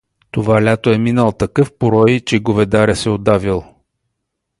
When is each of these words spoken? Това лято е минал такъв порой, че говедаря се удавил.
Това 0.31 0.63
лято 0.65 0.89
е 0.91 0.97
минал 0.97 1.31
такъв 1.31 1.77
порой, 1.77 2.19
че 2.19 2.39
говедаря 2.39 2.95
се 2.95 3.09
удавил. 3.09 3.63